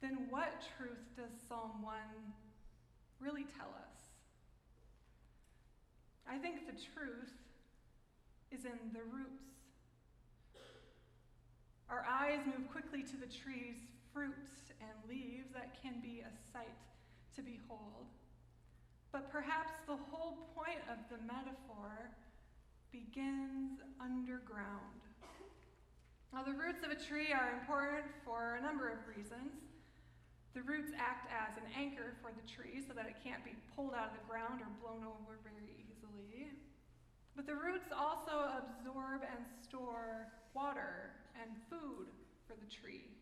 then 0.00 0.26
what 0.30 0.62
truth 0.76 1.02
does 1.16 1.32
Psalm 1.48 1.82
1 1.82 1.94
really 3.18 3.46
tell 3.56 3.74
us? 3.74 3.98
I 6.30 6.38
think 6.38 6.66
the 6.66 6.78
truth 6.94 7.32
is 8.52 8.64
in 8.64 8.78
the 8.92 9.02
roots. 9.02 9.48
Our 11.90 12.04
eyes 12.08 12.40
move 12.44 12.70
quickly 12.70 13.02
to 13.02 13.16
the 13.16 13.26
trees, 13.26 13.76
fruits, 14.18 14.74
and 14.82 14.90
leaves 15.06 15.46
that 15.54 15.78
can 15.78 16.02
be 16.02 16.26
a 16.26 16.32
sight 16.50 16.74
to 17.38 17.40
behold. 17.40 18.10
But 19.14 19.30
perhaps 19.30 19.70
the 19.86 19.94
whole 19.94 20.50
point 20.58 20.82
of 20.90 20.98
the 21.06 21.22
metaphor 21.22 22.10
begins 22.90 23.78
underground. 24.02 25.06
Now, 26.34 26.42
the 26.42 26.50
roots 26.50 26.82
of 26.82 26.90
a 26.90 26.98
tree 26.98 27.30
are 27.30 27.62
important 27.62 28.10
for 28.26 28.58
a 28.58 28.60
number 28.60 28.90
of 28.90 28.98
reasons. 29.06 29.54
The 30.50 30.66
roots 30.66 30.90
act 30.98 31.30
as 31.30 31.54
an 31.54 31.70
anchor 31.78 32.18
for 32.18 32.34
the 32.34 32.42
tree 32.42 32.82
so 32.82 32.98
that 32.98 33.06
it 33.06 33.22
can't 33.22 33.46
be 33.46 33.54
pulled 33.78 33.94
out 33.94 34.10
of 34.10 34.18
the 34.18 34.26
ground 34.26 34.66
or 34.66 34.70
blown 34.82 35.06
over 35.06 35.38
very 35.46 35.70
easily. 35.78 36.50
but 37.38 37.46
the 37.46 37.54
roots 37.54 37.94
also 37.94 38.50
absorb 38.50 39.22
and 39.22 39.46
store 39.62 40.26
water 40.58 41.14
and 41.38 41.54
food 41.70 42.10
for 42.50 42.58
the 42.58 42.66
tree. 42.66 43.14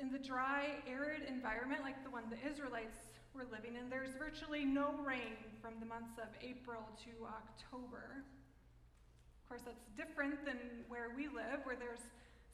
In 0.00 0.08
the 0.10 0.18
dry, 0.18 0.80
arid 0.88 1.28
environment 1.28 1.84
like 1.84 2.00
the 2.02 2.08
one 2.08 2.24
the 2.32 2.40
Israelites 2.40 3.12
were 3.36 3.44
living 3.52 3.76
in, 3.76 3.92
there's 3.92 4.16
virtually 4.16 4.64
no 4.64 4.96
rain 5.04 5.36
from 5.60 5.76
the 5.76 5.84
months 5.84 6.16
of 6.16 6.32
April 6.40 6.88
to 7.04 7.12
October. 7.28 8.24
Of 8.24 9.44
course, 9.44 9.60
that's 9.60 9.84
different 10.00 10.40
than 10.48 10.56
where 10.88 11.12
we 11.12 11.28
live, 11.28 11.60
where 11.68 11.76
there's 11.76 12.00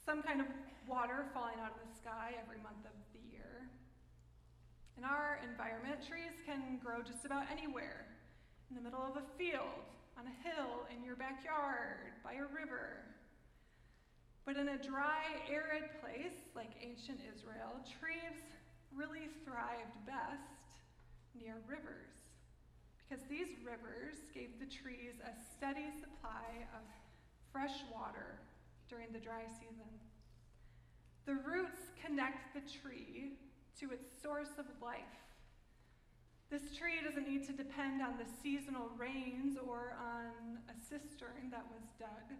some 0.03 0.19
kind 0.21 0.43
of 0.43 0.47
water 0.91 1.23
falling 1.31 1.55
out 1.63 1.71
of 1.71 1.79
the 1.87 1.91
sky 1.95 2.35
every 2.35 2.59
month 2.59 2.83
of 2.83 2.95
the 3.15 3.23
year. 3.31 3.71
In 4.99 5.07
our 5.07 5.39
environment, 5.39 6.03
trees 6.03 6.35
can 6.43 6.83
grow 6.83 6.99
just 6.99 7.23
about 7.23 7.47
anywhere 7.47 8.11
in 8.67 8.75
the 8.75 8.83
middle 8.83 9.07
of 9.07 9.15
a 9.15 9.23
field, 9.39 9.87
on 10.19 10.27
a 10.27 10.35
hill, 10.43 10.83
in 10.91 10.99
your 10.99 11.15
backyard, 11.15 12.11
by 12.27 12.43
a 12.43 12.47
river. 12.51 13.07
But 14.47 14.55
in 14.55 14.69
a 14.71 14.79
dry, 14.79 15.27
arid 15.51 15.91
place 15.99 16.39
like 16.55 16.71
ancient 16.79 17.19
Israel, 17.27 17.83
trees 17.99 18.39
really 18.95 19.27
thrived 19.43 19.91
best 20.07 20.71
near 21.35 21.59
rivers 21.67 22.15
because 23.03 23.23
these 23.27 23.59
rivers 23.59 24.23
gave 24.33 24.55
the 24.57 24.71
trees 24.71 25.19
a 25.19 25.35
steady 25.35 25.91
supply 25.99 26.63
of 26.71 26.81
fresh 27.51 27.83
water 27.91 28.39
during 28.87 29.11
the 29.11 29.19
dry 29.19 29.43
season. 29.59 29.91
The 31.27 31.35
roots 31.43 31.91
connect 31.99 32.55
the 32.55 32.63
tree 32.63 33.35
to 33.83 33.91
its 33.91 34.07
source 34.23 34.55
of 34.57 34.65
life 34.81 35.27
this 36.49 36.61
tree 36.77 37.03
doesn't 37.03 37.27
need 37.27 37.45
to 37.47 37.51
depend 37.51 38.01
on 38.01 38.15
the 38.17 38.23
seasonal 38.41 38.89
rains 38.97 39.57
or 39.67 39.97
on 39.99 40.59
a 40.69 40.75
cistern 40.79 41.51
that 41.51 41.65
was 41.73 41.83
dug. 41.99 42.37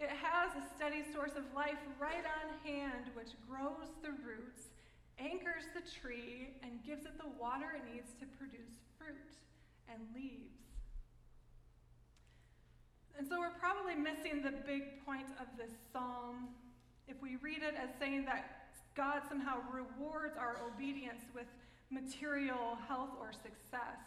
It 0.00 0.08
has 0.08 0.56
a 0.56 0.64
steady 0.74 1.04
source 1.12 1.36
of 1.36 1.44
life 1.54 1.78
right 2.00 2.24
on 2.24 2.48
hand, 2.64 3.12
which 3.14 3.36
grows 3.48 3.92
the 4.02 4.10
roots 4.24 4.72
anchors 5.20 5.68
the 5.76 5.84
tree 6.00 6.48
and 6.62 6.82
gives 6.84 7.04
it 7.04 7.12
the 7.18 7.28
water 7.38 7.76
it 7.76 7.84
needs 7.94 8.08
to 8.18 8.26
produce 8.40 8.80
fruit 8.98 9.36
and 9.92 10.00
leaves. 10.14 10.56
And 13.18 13.28
so 13.28 13.38
we're 13.38 13.60
probably 13.60 13.94
missing 13.94 14.40
the 14.42 14.56
big 14.64 15.04
point 15.04 15.28
of 15.38 15.46
this 15.58 15.72
psalm 15.92 16.48
if 17.06 17.20
we 17.20 17.36
read 17.36 17.62
it 17.62 17.74
as 17.76 17.90
saying 17.98 18.24
that 18.24 18.72
God 18.96 19.20
somehow 19.28 19.58
rewards 19.70 20.36
our 20.38 20.56
obedience 20.64 21.20
with 21.34 21.46
material 21.90 22.78
health 22.88 23.10
or 23.20 23.32
success. 23.32 24.00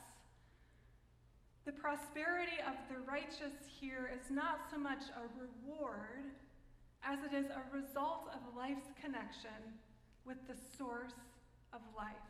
The 1.65 1.71
prosperity 1.71 2.59
of 2.67 2.75
the 2.91 2.99
righteous 3.09 3.55
here 3.79 4.11
is 4.13 4.29
not 4.29 4.67
so 4.69 4.77
much 4.77 5.03
a 5.15 5.23
reward 5.39 6.35
as 7.03 7.19
it 7.23 7.33
is 7.33 7.47
a 7.51 7.63
result 7.71 8.27
of 8.35 8.55
life's 8.55 8.91
connection 8.99 9.79
with 10.25 10.37
the 10.47 10.55
source 10.77 11.15
of 11.71 11.79
life. 11.95 12.27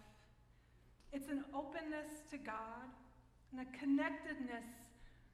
It's 1.12 1.30
an 1.30 1.46
openness 1.54 2.22
to 2.30 2.38
God 2.38 2.90
and 3.52 3.62
a 3.62 3.78
connectedness 3.78 4.70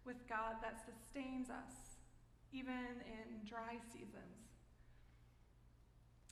with 0.05 0.17
God 0.27 0.55
that 0.61 0.79
sustains 0.79 1.49
us, 1.49 1.99
even 2.51 3.03
in 3.03 3.47
dry 3.47 3.79
seasons. 3.91 4.39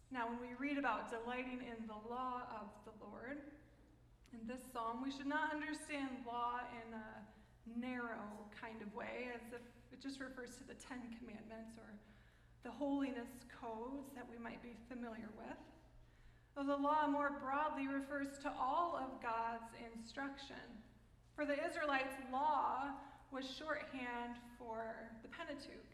Now, 0.09 0.27
when 0.29 0.39
we 0.39 0.55
read 0.57 0.77
about 0.77 1.11
delighting 1.11 1.59
in 1.67 1.87
the 1.87 1.99
law 2.09 2.47
of 2.47 2.71
the 2.87 2.95
Lord, 3.03 3.39
in 4.31 4.47
this 4.47 4.63
psalm, 4.71 5.03
we 5.03 5.11
should 5.11 5.27
not 5.27 5.53
understand 5.53 6.23
law 6.25 6.59
in 6.71 6.93
a 6.93 7.27
narrow 7.75 8.47
kind 8.59 8.81
of 8.81 8.93
way, 8.95 9.29
as 9.35 9.41
if 9.53 9.61
it 9.91 10.01
just 10.01 10.19
refers 10.19 10.55
to 10.57 10.63
the 10.63 10.75
Ten 10.75 11.01
Commandments 11.19 11.75
or 11.77 11.91
the 12.63 12.71
holiness 12.71 13.43
codes 13.61 14.11
that 14.15 14.25
we 14.29 14.37
might 14.37 14.61
be 14.61 14.75
familiar 14.89 15.29
with. 15.37 15.59
Though 16.55 16.65
the 16.65 16.75
law 16.75 17.07
more 17.07 17.37
broadly 17.41 17.87
refers 17.87 18.39
to 18.39 18.51
all 18.59 18.97
of 18.97 19.21
God's 19.21 19.69
instruction. 19.93 20.63
For 21.35 21.45
the 21.45 21.53
Israelites, 21.53 22.15
law 22.31 22.97
was 23.31 23.45
shorthand 23.45 24.41
for 24.57 25.11
the 25.21 25.29
Pentateuch, 25.29 25.91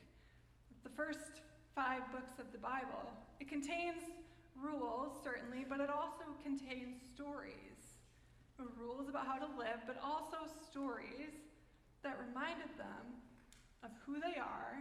the 0.83 0.89
first 0.95 1.41
five 1.75 2.01
books 2.11 2.39
of 2.39 2.51
the 2.51 2.57
Bible. 2.57 3.11
It 3.39 3.49
contains 3.49 4.03
rules, 4.55 5.17
certainly, 5.23 5.65
but 5.67 5.79
it 5.79 5.89
also 5.89 6.23
contains 6.41 7.01
stories. 7.13 7.99
Rules 8.79 9.09
about 9.09 9.27
how 9.27 9.37
to 9.39 9.49
live, 9.57 9.83
but 9.85 9.97
also 10.01 10.47
stories 10.69 11.42
that 12.03 12.19
reminded 12.19 12.69
them 12.77 13.24
of 13.83 13.91
who 14.05 14.19
they 14.19 14.39
are 14.39 14.77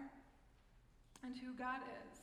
and 1.23 1.39
who 1.39 1.55
God 1.55 1.81
is. 1.87 2.23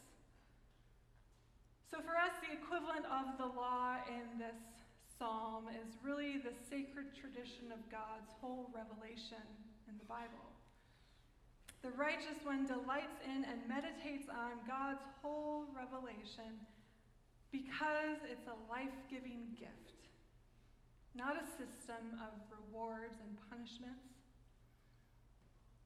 So, 1.89 1.97
for 2.05 2.13
us, 2.13 2.35
the 2.43 2.53
equivalent 2.53 3.07
of 3.09 3.39
the 3.39 3.49
law 3.49 3.97
in 4.05 4.37
this 4.37 4.59
psalm 5.17 5.65
is 5.73 5.97
really 6.03 6.37
the 6.37 6.53
sacred 6.69 7.11
tradition 7.17 7.73
of 7.73 7.81
God's 7.89 8.29
whole 8.39 8.69
revelation 8.75 9.43
in 9.89 9.97
the 9.97 10.05
Bible. 10.05 10.47
The 11.81 11.91
righteous 11.95 12.39
one 12.43 12.67
delights 12.67 13.19
in 13.23 13.47
and 13.47 13.59
meditates 13.67 14.27
on 14.29 14.59
God's 14.67 15.03
whole 15.23 15.65
revelation 15.71 16.59
because 17.51 18.21
it's 18.29 18.45
a 18.45 18.59
life 18.69 18.93
giving 19.09 19.55
gift, 19.57 20.07
not 21.15 21.39
a 21.39 21.45
system 21.57 22.19
of 22.21 22.35
rewards 22.53 23.17
and 23.23 23.33
punishments. 23.49 24.18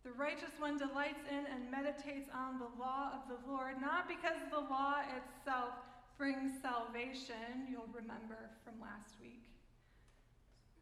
The 0.03 0.11
righteous 0.11 0.51
one 0.59 0.77
delights 0.77 1.23
in 1.29 1.45
and 1.47 1.71
meditates 1.71 2.29
on 2.33 2.59
the 2.59 2.67
law 2.77 3.11
of 3.15 3.29
the 3.29 3.39
Lord, 3.49 3.79
not 3.79 4.07
because 4.07 4.39
the 4.51 4.59
law 4.59 4.99
itself 5.15 5.73
brings 6.17 6.51
salvation, 6.61 7.67
you'll 7.69 7.89
remember 7.93 8.51
from 8.63 8.79
last 8.81 9.15
week, 9.21 9.43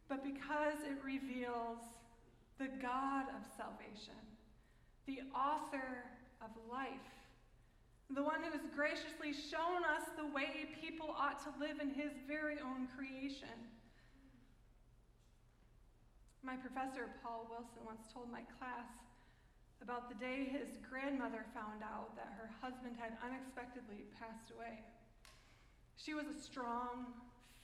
but 0.08 0.24
because 0.24 0.82
it 0.84 0.98
reveals 1.04 1.78
the 2.58 2.68
God 2.82 3.26
of 3.30 3.46
salvation 3.56 4.18
the 5.06 5.20
author 5.34 6.04
of 6.40 6.50
life, 6.70 7.10
the 8.10 8.22
one 8.22 8.42
who 8.42 8.50
has 8.52 8.62
graciously 8.74 9.32
shown 9.32 9.82
us 9.82 10.06
the 10.16 10.26
way 10.26 10.68
people 10.80 11.10
ought 11.18 11.42
to 11.42 11.50
live 11.58 11.80
in 11.80 11.90
his 11.90 12.12
very 12.28 12.58
own 12.60 12.86
creation. 12.96 13.56
My 16.44 16.56
professor, 16.56 17.10
Paul 17.22 17.46
Wilson, 17.50 17.82
once 17.86 18.06
told 18.12 18.30
my 18.30 18.42
class 18.58 18.86
about 19.82 20.06
the 20.06 20.14
day 20.22 20.46
his 20.46 20.78
grandmother 20.86 21.42
found 21.50 21.82
out 21.82 22.14
that 22.14 22.30
her 22.38 22.46
husband 22.62 22.94
had 22.94 23.18
unexpectedly 23.18 24.06
passed 24.14 24.54
away. 24.54 24.78
She 25.98 26.14
was 26.14 26.30
a 26.30 26.38
strong, 26.38 27.10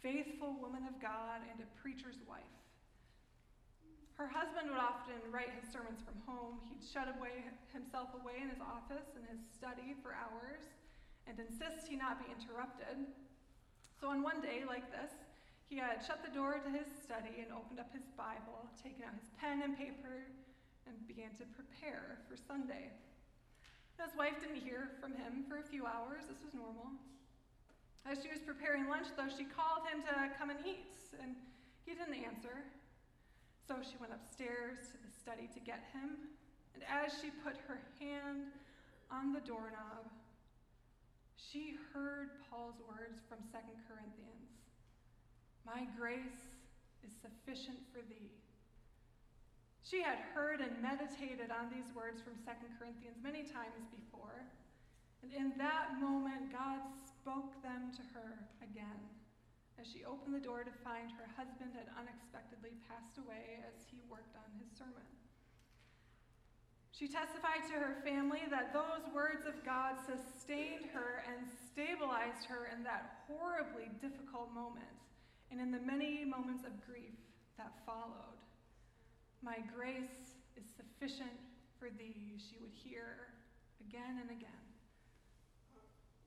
faithful 0.03 0.59
woman 0.59 0.83
of 0.91 0.99
God 0.99 1.47
and 1.47 1.63
a 1.63 1.69
preacher's 1.79 2.19
wife. 2.27 2.59
Her 4.19 4.27
husband 4.27 4.67
would 4.75 4.83
often 4.83 5.23
write 5.31 5.55
his 5.55 5.71
sermons 5.71 6.03
from 6.03 6.19
home. 6.27 6.59
He'd 6.67 6.83
shut 6.83 7.07
away, 7.07 7.47
himself 7.71 8.11
away 8.19 8.43
in 8.43 8.51
his 8.51 8.59
office 8.59 9.15
and 9.15 9.23
his 9.31 9.39
study 9.55 9.95
for 10.03 10.11
hours 10.11 10.67
and 11.31 11.39
insist 11.39 11.87
he 11.87 11.95
not 11.95 12.19
be 12.19 12.27
interrupted. 12.35 12.99
So 13.95 14.11
on 14.11 14.27
one 14.27 14.43
day 14.43 14.67
like 14.67 14.91
this, 14.91 15.15
he 15.71 15.79
had 15.79 16.03
shut 16.03 16.27
the 16.27 16.35
door 16.35 16.59
to 16.59 16.71
his 16.75 16.91
study 16.91 17.47
and 17.47 17.55
opened 17.55 17.79
up 17.79 17.95
his 17.95 18.11
Bible, 18.19 18.67
taken 18.83 19.07
out 19.07 19.15
his 19.15 19.31
pen 19.39 19.63
and 19.63 19.79
paper, 19.79 20.27
and 20.89 20.97
began 21.07 21.31
to 21.37 21.45
prepare 21.53 22.19
for 22.25 22.37
Sunday. 22.37 22.89
His 24.01 24.15
wife 24.17 24.41
didn't 24.41 24.65
hear 24.65 24.97
from 25.01 25.13
him 25.13 25.45
for 25.45 25.61
a 25.61 25.67
few 25.67 25.85
hours. 25.85 26.25
This 26.25 26.41
was 26.41 26.55
normal. 26.55 26.89
As 28.09 28.23
she 28.25 28.33
was 28.33 28.41
preparing 28.41 28.89
lunch, 28.89 29.13
though, 29.21 29.29
she 29.29 29.45
called 29.45 29.85
him 29.93 30.01
to 30.09 30.15
come 30.41 30.49
and 30.49 30.59
eat, 30.65 30.97
and 31.21 31.37
he 31.85 31.93
didn't 31.93 32.17
answer. 32.17 32.65
So 33.67 33.77
she 33.85 34.01
went 34.01 34.17
upstairs 34.17 34.81
to 34.95 34.97
the 34.97 35.13
study 35.13 35.45
to 35.53 35.61
get 35.61 35.85
him, 35.93 36.33
and 36.73 36.81
as 36.89 37.13
she 37.21 37.29
put 37.45 37.61
her 37.69 37.85
hand 38.01 38.49
on 39.13 39.37
the 39.37 39.45
doorknob, 39.45 40.09
she 41.37 41.77
heard 41.93 42.41
Paul's 42.49 42.81
words 42.89 43.21
from 43.29 43.45
2 43.53 43.61
Corinthians 43.85 44.49
My 45.67 45.85
grace 45.99 46.49
is 47.05 47.13
sufficient 47.21 47.79
for 47.93 48.01
thee. 48.09 48.33
She 49.89 50.05
had 50.05 50.21
heard 50.37 50.61
and 50.61 50.85
meditated 50.85 51.49
on 51.49 51.73
these 51.73 51.89
words 51.97 52.21
from 52.21 52.37
2 52.45 52.53
Corinthians 52.77 53.17
many 53.25 53.49
times 53.49 53.89
before, 53.89 54.45
and 55.25 55.33
in 55.33 55.57
that 55.57 55.97
moment, 55.97 56.53
God 56.53 56.85
spoke 57.09 57.57
them 57.65 57.89
to 57.97 58.05
her 58.13 58.37
again 58.61 59.01
as 59.81 59.89
she 59.89 60.05
opened 60.05 60.37
the 60.37 60.45
door 60.45 60.61
to 60.61 60.75
find 60.85 61.09
her 61.17 61.25
husband 61.41 61.73
had 61.73 61.89
unexpectedly 61.97 62.77
passed 62.85 63.17
away 63.17 63.65
as 63.65 63.89
he 63.89 64.05
worked 64.13 64.37
on 64.37 64.51
his 64.61 64.69
sermon. 64.77 65.09
She 66.93 67.09
testified 67.09 67.65
to 67.73 67.79
her 67.79 67.97
family 68.05 68.43
that 68.51 68.75
those 68.75 69.07
words 69.15 69.47
of 69.47 69.65
God 69.65 69.97
sustained 70.05 70.91
her 70.93 71.25
and 71.31 71.47
stabilized 71.47 72.45
her 72.51 72.69
in 72.75 72.83
that 72.85 73.25
horribly 73.25 73.89
difficult 74.03 74.53
moment 74.53 74.99
and 75.49 75.63
in 75.63 75.71
the 75.71 75.81
many 75.81 76.27
moments 76.27 76.67
of 76.67 76.75
grief 76.85 77.15
that 77.57 77.73
followed. 77.87 78.38
My 79.43 79.59
grace 79.75 80.35
is 80.57 80.65
sufficient 80.77 81.39
for 81.79 81.89
thee, 81.91 82.39
she 82.39 82.57
would 82.61 82.73
hear 82.73 83.29
again 83.89 84.19
and 84.21 84.31
again. 84.31 84.67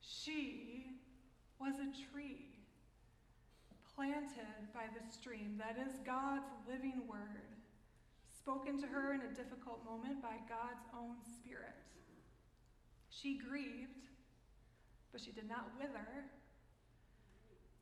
She 0.02 0.86
was 1.60 1.74
a 1.76 2.12
tree 2.12 2.48
planted 3.96 4.74
by 4.74 4.86
the 4.96 5.12
stream 5.12 5.60
that 5.60 5.78
is 5.78 6.00
God's 6.06 6.50
living 6.68 7.04
word, 7.08 7.52
spoken 8.36 8.80
to 8.82 8.88
her 8.88 9.14
in 9.14 9.22
a 9.22 9.36
difficult 9.36 9.84
moment 9.86 10.22
by 10.22 10.38
God's 10.48 10.86
own 10.98 11.16
Spirit. 11.38 11.76
She 13.10 13.38
grieved, 13.38 14.08
but 15.12 15.22
she 15.22 15.32
did 15.32 15.48
not 15.48 15.70
wither. 15.78 16.26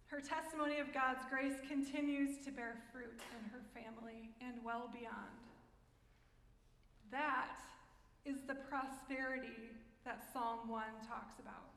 Her 0.09 0.19
testimony 0.19 0.79
of 0.79 0.91
God's 0.91 1.21
grace 1.29 1.61
continues 1.69 2.43
to 2.43 2.51
bear 2.51 2.81
fruit 2.91 3.21
in 3.29 3.49
her 3.53 3.61
family 3.77 4.33
and 4.41 4.57
well 4.65 4.89
beyond. 4.91 5.37
That 7.11 7.61
is 8.25 8.41
the 8.47 8.55
prosperity 8.55 9.69
that 10.05 10.25
Psalm 10.33 10.67
1 10.67 10.81
talks 11.07 11.37
about. 11.37 11.69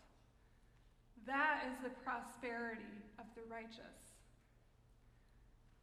That 1.27 1.69
is 1.69 1.77
the 1.85 1.93
prosperity 2.01 2.97
of 3.19 3.27
the 3.37 3.45
righteous. 3.53 4.17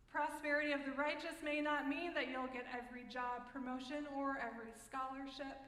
Prosperity 0.09 0.73
of 0.73 0.81
the 0.85 0.97
righteous 0.97 1.37
may 1.45 1.61
not 1.61 1.87
mean 1.87 2.15
that 2.15 2.33
you'll 2.33 2.49
get 2.49 2.65
every 2.73 3.05
job 3.13 3.45
promotion 3.53 4.09
or 4.17 4.41
every 4.41 4.73
scholarship, 4.73 5.61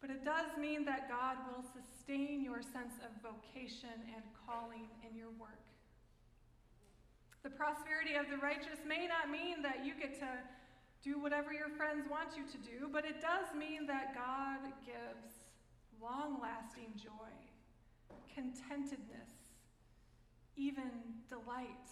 but 0.00 0.10
it 0.10 0.24
does 0.24 0.56
mean 0.58 0.84
that 0.84 1.08
God 1.08 1.36
will 1.50 1.64
sustain 1.64 2.42
your 2.42 2.62
sense 2.62 2.94
of 3.02 3.10
vocation 3.22 3.94
and 4.14 4.22
calling 4.46 4.86
in 5.02 5.16
your 5.16 5.30
work. 5.38 5.66
The 7.42 7.50
prosperity 7.50 8.14
of 8.14 8.30
the 8.30 8.38
righteous 8.38 8.82
may 8.86 9.06
not 9.06 9.30
mean 9.30 9.62
that 9.62 9.84
you 9.84 9.94
get 9.98 10.18
to 10.20 10.28
do 11.02 11.18
whatever 11.18 11.52
your 11.52 11.70
friends 11.70 12.06
want 12.10 12.36
you 12.36 12.44
to 12.46 12.58
do, 12.58 12.88
but 12.92 13.04
it 13.04 13.20
does 13.20 13.46
mean 13.56 13.86
that 13.86 14.14
God 14.14 14.70
gives 14.84 15.46
long 16.02 16.38
lasting 16.42 16.94
joy, 16.96 17.32
contentedness, 18.34 19.30
even 20.56 20.90
delight. 21.28 21.90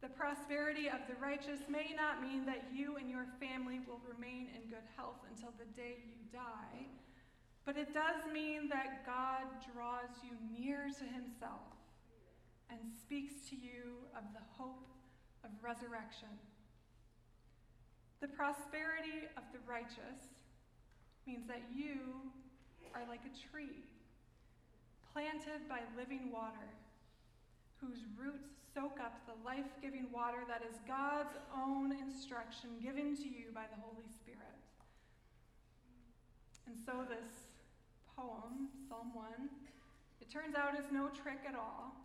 The 0.00 0.08
prosperity 0.08 0.88
of 0.88 1.04
the 1.08 1.14
righteous 1.20 1.60
may 1.68 1.92
not 1.94 2.22
mean 2.22 2.46
that 2.46 2.72
you 2.72 2.96
and 2.96 3.10
your 3.10 3.26
family 3.38 3.80
will 3.86 4.00
remain 4.08 4.48
in 4.56 4.70
good 4.70 4.86
health 4.96 5.20
until 5.28 5.52
the 5.58 5.68
day 5.76 6.00
you 6.08 6.16
die, 6.32 6.88
but 7.66 7.76
it 7.76 7.92
does 7.92 8.16
mean 8.32 8.70
that 8.70 9.04
God 9.04 9.44
draws 9.74 10.08
you 10.24 10.32
near 10.56 10.88
to 10.88 11.04
himself 11.04 11.76
and 12.70 12.80
speaks 12.96 13.44
to 13.50 13.56
you 13.56 14.08
of 14.16 14.24
the 14.32 14.40
hope 14.56 14.88
of 15.44 15.50
resurrection. 15.60 16.32
The 18.22 18.28
prosperity 18.28 19.28
of 19.36 19.44
the 19.52 19.60
righteous 19.68 20.32
means 21.26 21.46
that 21.46 21.62
you 21.74 22.32
are 22.94 23.04
like 23.08 23.20
a 23.28 23.34
tree 23.52 23.84
planted 25.12 25.68
by 25.68 25.80
living 25.96 26.32
water, 26.32 26.72
whose 27.80 28.04
roots 28.16 28.52
soak 28.74 29.00
up 29.00 29.24
the 29.26 29.34
life 29.44 29.66
giving 29.82 30.06
water 30.12 30.44
that 30.46 30.62
is 30.62 30.78
God's 30.86 31.34
own 31.56 31.96
instruction 31.96 32.70
given 32.82 33.16
to 33.16 33.28
you 33.28 33.50
by 33.54 33.64
the 33.66 33.80
Holy 33.80 34.06
Spirit. 34.06 34.60
And 36.66 36.76
so, 36.78 37.02
this 37.08 37.50
poem, 38.16 38.68
Psalm 38.88 39.10
1, 39.12 39.26
it 40.20 40.30
turns 40.30 40.54
out 40.54 40.78
is 40.78 40.86
no 40.92 41.08
trick 41.08 41.42
at 41.48 41.56
all. 41.56 41.96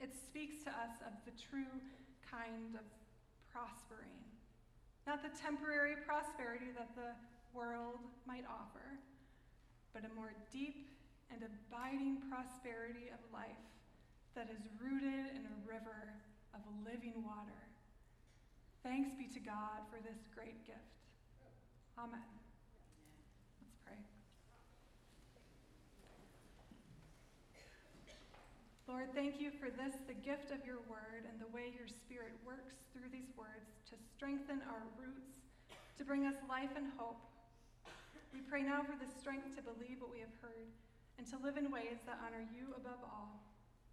It 0.00 0.14
speaks 0.14 0.64
to 0.64 0.70
us 0.70 1.02
of 1.04 1.12
the 1.26 1.34
true 1.36 1.68
kind 2.24 2.78
of 2.78 2.86
prospering, 3.52 4.16
not 5.06 5.20
the 5.20 5.34
temporary 5.36 6.00
prosperity 6.06 6.72
that 6.78 6.88
the 6.96 7.12
world 7.52 8.00
might 8.26 8.48
offer, 8.48 8.96
but 9.92 10.02
a 10.08 10.14
more 10.14 10.32
deep 10.50 10.88
and 11.30 11.44
abiding 11.44 12.22
prosperity 12.30 13.12
of 13.12 13.20
life 13.32 13.68
that 14.34 14.48
is 14.48 14.64
rooted 14.80 15.36
in 15.36 15.44
a 15.44 15.56
river 15.68 16.16
of 16.54 16.60
living 16.84 17.20
water. 17.20 17.62
Thanks 18.82 19.12
be 19.14 19.28
to 19.36 19.40
God 19.40 19.84
for 19.92 20.00
this 20.00 20.18
great 20.34 20.66
gift. 20.66 20.80
Amen. 21.98 22.24
Let's 23.60 23.76
pray. 23.84 24.00
Lord, 28.88 29.12
thank 29.14 29.38
you 29.38 29.52
for 29.60 29.68
this, 29.68 29.94
the 30.08 30.16
gift 30.16 30.50
of 30.50 30.64
your 30.64 30.80
word, 30.88 31.28
and 31.28 31.36
the 31.36 31.52
way 31.52 31.68
your 31.76 31.86
spirit 31.86 32.32
works 32.42 32.80
through 32.90 33.12
these 33.12 33.30
words 33.36 33.68
to 33.92 33.94
strengthen 34.16 34.64
our 34.64 34.82
roots, 34.96 35.36
to 35.98 36.04
bring 36.04 36.24
us 36.24 36.36
life 36.48 36.72
and 36.74 36.88
hope. 36.96 37.20
We 38.32 38.40
pray 38.40 38.64
now 38.64 38.80
for 38.80 38.96
the 38.96 39.08
strength 39.20 39.54
to 39.56 39.62
believe 39.62 40.00
what 40.00 40.10
we 40.10 40.24
have 40.24 40.32
heard 40.40 40.72
and 41.20 41.28
to 41.28 41.36
live 41.44 41.60
in 41.60 41.70
ways 41.70 42.00
that 42.08 42.16
honor 42.24 42.48
you 42.48 42.72
above 42.72 42.98
all. 43.04 43.51